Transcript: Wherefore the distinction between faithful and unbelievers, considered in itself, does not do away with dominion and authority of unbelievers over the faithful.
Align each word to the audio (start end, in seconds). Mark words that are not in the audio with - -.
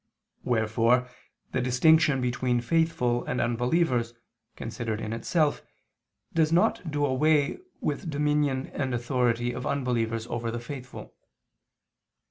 Wherefore 0.43 1.07
the 1.51 1.61
distinction 1.61 2.21
between 2.21 2.59
faithful 2.59 3.23
and 3.25 3.39
unbelievers, 3.39 4.15
considered 4.55 4.99
in 4.99 5.13
itself, 5.13 5.61
does 6.33 6.51
not 6.51 6.89
do 6.89 7.05
away 7.05 7.59
with 7.81 8.09
dominion 8.09 8.65
and 8.73 8.95
authority 8.95 9.51
of 9.53 9.67
unbelievers 9.67 10.25
over 10.25 10.49
the 10.49 10.59
faithful. 10.59 11.13